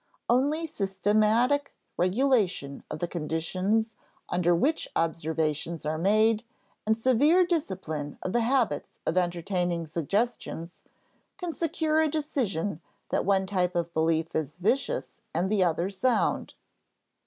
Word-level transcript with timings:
Only 0.27 0.65
systematic 0.65 1.75
regulation 1.95 2.83
of 2.89 2.97
the 2.97 3.07
conditions 3.07 3.93
under 4.29 4.55
which 4.55 4.87
observations 4.95 5.85
are 5.85 5.99
made 5.99 6.43
and 6.87 6.97
severe 6.97 7.45
discipline 7.45 8.17
of 8.23 8.33
the 8.33 8.41
habits 8.41 8.97
of 9.05 9.15
entertaining 9.15 9.85
suggestions 9.85 10.81
can 11.37 11.53
secure 11.53 12.01
a 12.01 12.09
decision 12.09 12.81
that 13.09 13.25
one 13.25 13.45
type 13.45 13.75
of 13.75 13.93
belief 13.93 14.33
is 14.33 14.57
vicious 14.57 15.19
and 15.35 15.51
the 15.51 15.63
other 15.63 15.91
sound. 15.91 16.55